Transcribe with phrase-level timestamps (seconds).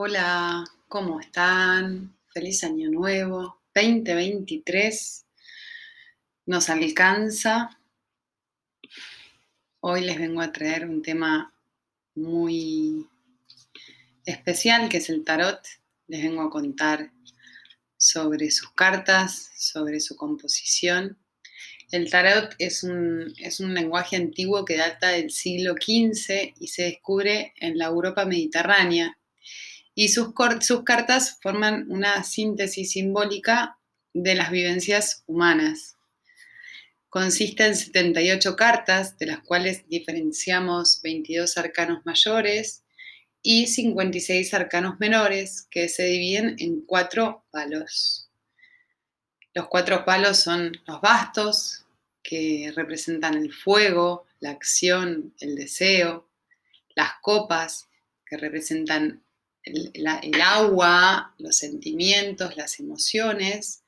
[0.00, 2.16] Hola, ¿cómo están?
[2.32, 3.60] Feliz año nuevo.
[3.74, 5.26] 2023
[6.46, 7.78] nos alcanza.
[9.80, 11.52] Hoy les vengo a traer un tema
[12.14, 13.06] muy
[14.24, 15.60] especial que es el tarot.
[16.06, 17.12] Les vengo a contar
[17.98, 21.18] sobre sus cartas, sobre su composición.
[21.90, 26.82] El tarot es un, es un lenguaje antiguo que data del siglo XV y se
[26.82, 29.18] descubre en la Europa mediterránea
[29.94, 30.28] y sus,
[30.60, 33.78] sus cartas forman una síntesis simbólica
[34.12, 35.96] de las vivencias humanas.
[37.08, 42.84] Consiste en 78 cartas, de las cuales diferenciamos 22 arcanos mayores
[43.42, 48.28] y 56 arcanos menores, que se dividen en cuatro palos.
[49.52, 51.86] Los cuatro palos son los bastos,
[52.22, 56.28] que representan el fuego, la acción, el deseo,
[56.94, 57.88] las copas,
[58.26, 59.22] que representan
[59.62, 63.82] el, agua, los sentimientos, las emociones,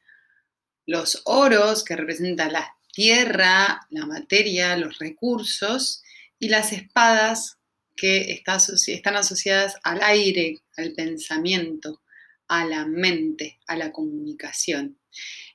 [0.87, 6.03] los oros, que representan la tierra, la materia, los recursos,
[6.39, 7.59] y las espadas,
[7.97, 12.01] que están asociadas al aire, al pensamiento,
[12.49, 14.99] a la mente, a la comunicación.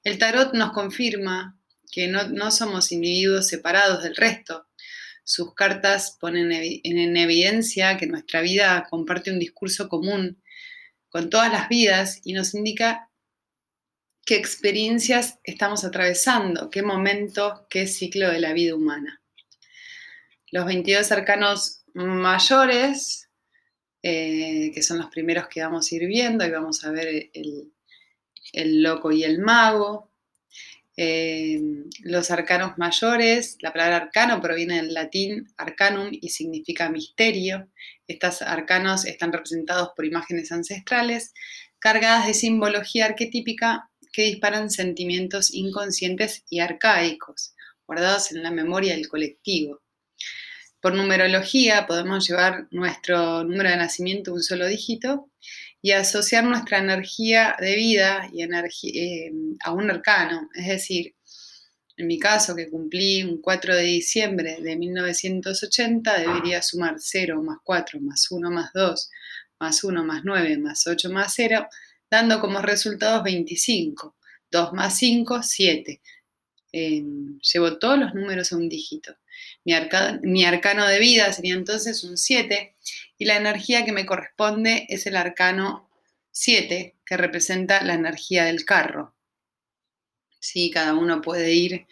[0.03, 1.59] El tarot nos confirma
[1.91, 4.67] que no, no somos individuos separados del resto,
[5.25, 10.39] sus cartas ponen en evidencia que nuestra vida comparte un discurso común
[11.09, 13.09] con todas las vidas y nos indica
[14.23, 19.23] qué experiencias estamos atravesando, qué momento, qué ciclo de la vida humana.
[20.51, 23.29] Los 22 arcanos mayores,
[24.03, 28.83] eh, que son los primeros que vamos a ir viendo, y vamos a ver el
[28.83, 30.14] loco y el mago,
[30.97, 31.61] eh,
[32.03, 37.69] los arcanos mayores, la palabra arcano proviene del latín arcanum y significa misterio.
[38.07, 41.33] Estos arcanos están representados por imágenes ancestrales
[41.79, 47.53] cargadas de simbología arquetípica que disparan sentimientos inconscientes y arcaicos,
[47.85, 49.81] guardados en la memoria del colectivo.
[50.85, 55.31] Por numerología podemos llevar nuestro número de nacimiento un solo dígito
[55.81, 59.31] y asociar nuestra energía de vida y eh,
[59.63, 60.47] a un arcano.
[60.53, 61.15] Es decir,
[61.97, 67.57] en mi caso, que cumplí un 4 de diciembre de 1980, debería sumar 0 más
[67.63, 69.09] 4 más 1 más 2
[69.59, 71.67] más 1 más 9 más 8 más 0,
[72.11, 74.15] dando como resultados 25.
[74.51, 76.01] 2 más 5, 7.
[77.41, 79.15] Llevo todos los números a un dígito.
[79.63, 79.73] Mi,
[80.23, 82.75] mi arcano de vida sería entonces un 7
[83.17, 85.89] y la energía que me corresponde es el arcano
[86.31, 89.15] 7, que representa la energía del carro.
[90.39, 91.87] Sí, cada uno puede ir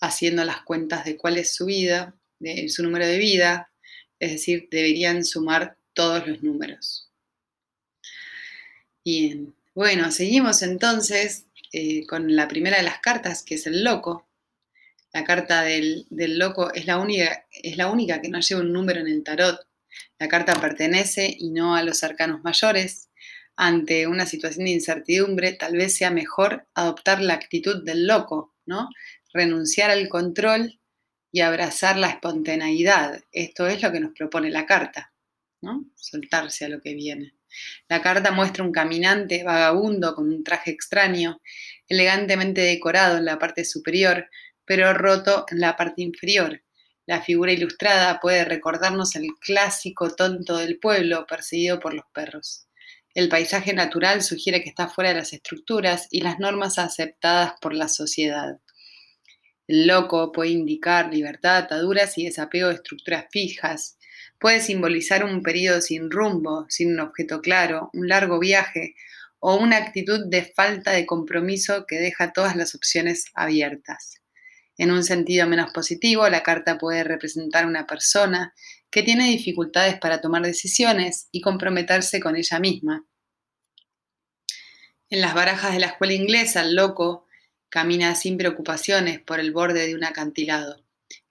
[0.00, 3.70] haciendo las cuentas de cuál es su vida, de su número de vida,
[4.18, 7.10] es decir, deberían sumar todos los números.
[9.04, 14.28] Bien, bueno, seguimos entonces eh, con la primera de las cartas, que es el loco.
[15.12, 19.00] La carta del, loco es la, única, es la única que no lleva un número
[19.00, 19.66] en el tarot.
[20.18, 23.08] La carta pertenece y no a los arcanos mayores.
[23.56, 28.88] Ante una situación de incertidumbre, tal vez sea mejor adoptar la actitud del loco, ¿no?
[29.32, 30.80] Renunciar al control
[31.32, 33.22] y abrazar la espontaneidad.
[33.32, 35.12] Esto es lo que nos propone la carta,
[35.60, 35.84] ¿no?
[35.94, 37.34] Soltarse a lo que viene.
[37.88, 41.40] La carta muestra un caminante vagabundo con un traje extraño,
[41.88, 44.28] elegantemente decorado en la parte superior,
[44.64, 46.62] pero roto en la parte inferior.
[47.06, 52.68] La figura ilustrada puede recordarnos el clásico tonto del pueblo perseguido por los perros.
[53.12, 57.74] El paisaje natural sugiere que está fuera de las estructuras y las normas aceptadas por
[57.74, 58.60] la sociedad.
[59.66, 63.98] El loco puede indicar libertad, ataduras y desapego de estructuras fijas.
[64.40, 68.94] Puede simbolizar un periodo sin rumbo, sin un objeto claro, un largo viaje
[69.38, 74.22] o una actitud de falta de compromiso que deja todas las opciones abiertas.
[74.78, 78.54] En un sentido menos positivo, la carta puede representar una persona
[78.90, 83.04] que tiene dificultades para tomar decisiones y comprometerse con ella misma.
[85.10, 87.26] En las barajas de la escuela inglesa, el loco
[87.68, 90.82] camina sin preocupaciones por el borde de un acantilado.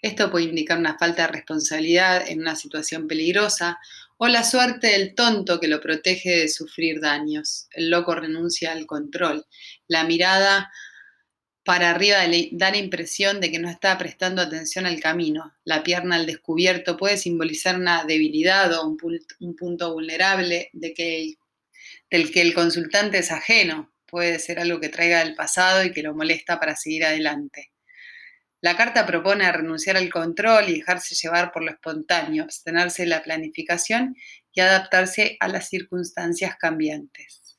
[0.02, 3.80] Esto puede indicar una falta de responsabilidad en una situación peligrosa
[4.18, 7.68] o la suerte del tonto que lo protege de sufrir daños.
[7.72, 9.46] El loco renuncia al control.
[9.88, 10.70] La mirada
[11.64, 12.18] para arriba
[12.52, 15.54] da la impresión de que no está prestando atención al camino.
[15.64, 18.98] La pierna al descubierto puede simbolizar una debilidad o un,
[19.56, 21.36] punto vulnerable de que
[22.10, 23.94] del que el consultante es ajeno.
[24.06, 27.72] Puede ser algo que traiga del pasado y que lo molesta para seguir adelante.
[28.61, 33.23] La carta propone renunciar al control y dejarse llevar por lo espontáneo, abstenerse de la
[33.23, 34.15] planificación
[34.51, 37.57] y adaptarse a las circunstancias cambiantes.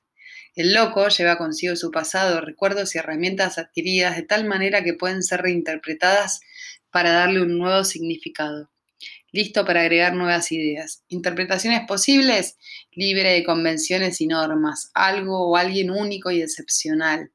[0.55, 5.23] El loco lleva consigo su pasado, recuerdos y herramientas adquiridas de tal manera que pueden
[5.23, 6.41] ser reinterpretadas
[6.91, 8.71] para darle un nuevo significado.
[9.33, 11.05] Listo para agregar nuevas ideas.
[11.09, 12.59] Interpretaciones posibles,
[12.91, 17.31] libre de convenciones y normas, algo o alguien único y excepcional.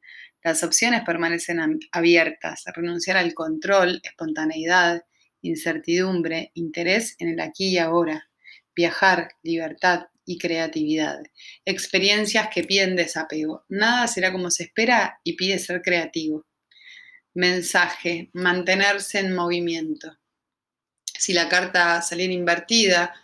[0.45, 5.01] Las opciones permanecen abiertas, renunciar al control, espontaneidad,
[5.41, 8.29] incertidumbre, interés en el aquí y ahora,
[8.75, 11.23] viajar, libertad y creatividad.
[11.65, 13.65] Experiencias que piden desapego.
[13.69, 16.45] Nada será como se espera y pide ser creativo.
[17.33, 20.15] Mensaje, mantenerse en movimiento.
[21.05, 23.15] Si la carta saliera invertida,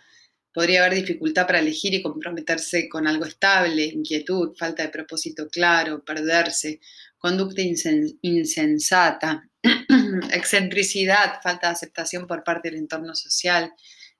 [0.52, 6.04] podría haber dificultad para elegir y comprometerse con algo estable, inquietud, falta de propósito claro,
[6.04, 6.80] perderse,
[7.22, 9.48] conducta insensata,
[10.32, 13.72] excentricidad, falta de aceptación por parte del entorno social,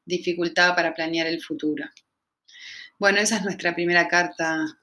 [0.04, 1.84] dificultad para planear el futuro.
[3.00, 4.78] Bueno, esa es nuestra primera carta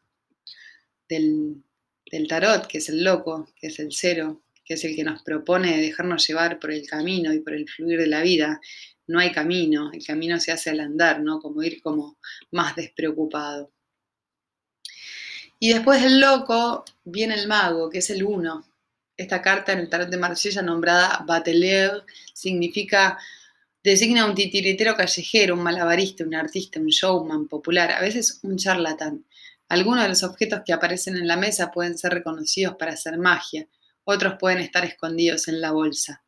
[1.08, 1.64] del,
[2.12, 5.24] del tarot, que es el loco, que es el cero, que es el que nos
[5.24, 8.60] propone dejarnos llevar por el camino y por el fluir de la vida.
[9.08, 11.40] No hay camino, el camino se hace al andar, ¿no?
[11.40, 12.20] Como ir como
[12.52, 13.72] más despreocupado.
[15.60, 18.66] Y después del loco viene el mago, que es el uno.
[19.18, 23.20] Esta carta en el tarot de Marsella nombrada Bateleur significa,
[23.84, 29.26] designa un titiritero callejero, un malabarista, un artista, un showman popular, a veces un charlatán.
[29.68, 33.68] Algunos de los objetos que aparecen en la mesa pueden ser reconocidos para hacer magia,
[34.06, 36.24] otros pueden estar escondidos en la bolsa.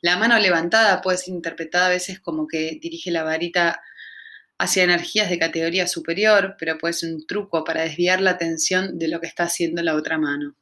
[0.00, 3.82] La mano levantada puede ser interpretada a veces como que dirige la varita
[4.58, 9.08] hacia energías de categoría superior, pero puede ser un truco para desviar la atención de
[9.08, 10.56] lo que está haciendo la otra mano.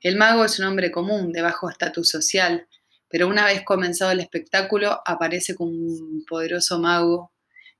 [0.00, 2.68] El mago es un hombre común, de bajo estatus social,
[3.08, 7.32] pero una vez comenzado el espectáculo aparece como un poderoso mago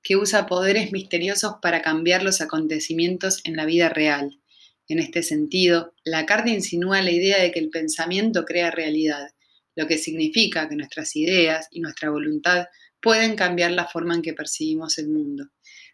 [0.02, 4.40] que usa poderes misteriosos para cambiar los acontecimientos en la vida real.
[4.86, 9.33] En este sentido, la carta insinúa la idea de que el pensamiento crea realidad,
[9.74, 12.66] lo que significa que nuestras ideas y nuestra voluntad
[13.00, 15.50] pueden cambiar la forma en que percibimos el mundo.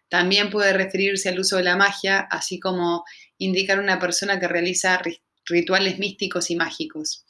[0.09, 3.03] También puede referirse al uso de la magia, así como
[3.37, 5.01] indicar una persona que realiza
[5.45, 7.25] rituales místicos y mágicos.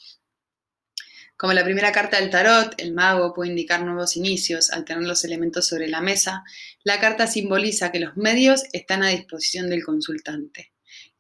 [1.38, 5.24] Como la primera carta del tarot, el mago puede indicar nuevos inicios al tener los
[5.26, 6.44] elementos sobre la mesa.
[6.84, 10.71] La carta simboliza que los medios están a disposición del consultante.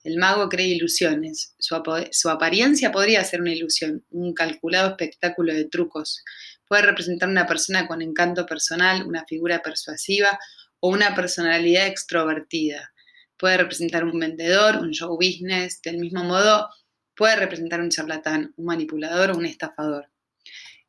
[0.03, 1.53] El mago crea ilusiones.
[1.59, 6.24] Su, apariencia podría ser una ilusión, un calculado espectáculo de trucos.
[6.68, 10.39] Puede representar una persona con encanto personal, una figura persuasiva
[10.80, 12.92] o una personalidad extrovertida.
[13.38, 15.80] Puede representar un vendedor, un show business.
[15.83, 16.68] Del mismo modo,
[17.15, 20.09] puede representar un charlatán, un manipulador o un estafador.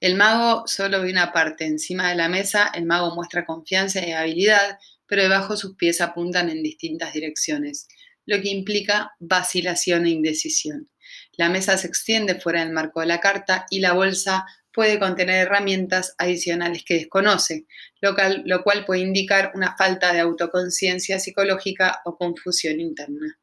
[0.01, 1.67] El mago solo ve una parte.
[1.67, 6.49] Encima de la mesa, el mago muestra confianza y habilidad, pero debajo sus pies apuntan
[6.49, 7.87] en distintas direcciones
[8.27, 10.91] lo que implica vacilación e indecisión.
[11.37, 15.47] La mesa se extiende fuera del marco de la carta y la bolsa puede contener
[15.47, 17.67] herramientas adicionales que desconoce,
[18.01, 23.39] lo cual, puede indicar una falta de autoconciencia psicológica o confusión interna.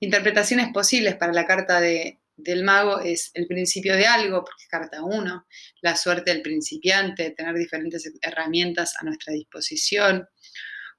[0.00, 5.02] Interpretaciones posibles para la carta del mago es el principio de algo, porque es carta
[5.02, 5.46] 1,
[5.82, 10.28] la suerte del principiante, tener diferentes herramientas a nuestra disposición,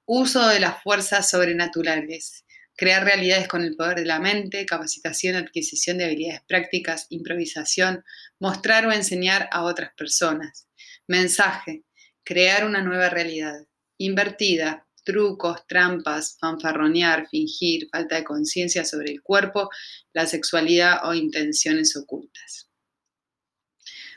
[0.06, 2.46] uso de las fuerzas sobrenaturales,
[2.80, 8.06] crear realidades con el poder de la mente, capacitación, adquisición de habilidades prácticas, improvisación,
[8.40, 10.66] mostrar o enseñar a otras personas.
[11.06, 11.84] Mensaje,
[12.24, 13.68] crear una nueva realidad.
[13.98, 19.70] Invertida, trucos, trampas, fanfarronear, fingir, falta de conciencia sobre el cuerpo,
[20.14, 22.70] la sexualidad o intenciones ocultas.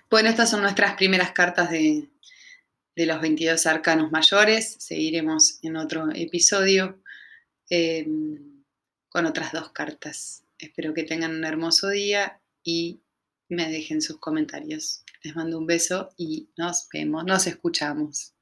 [0.09, 2.09] Bueno, estas son nuestras primeras cartas de,
[2.95, 4.76] los 22 arcanos mayores.
[4.78, 7.02] Seguiremos en otro episodio.
[7.69, 8.52] Em,
[9.12, 10.45] con otras dos cartas.
[10.59, 13.02] Espero que tengan un hermoso día y
[13.49, 15.04] me dejen sus comentarios.
[15.23, 18.35] Les mando un beso y nos vemos, nos escuchamos.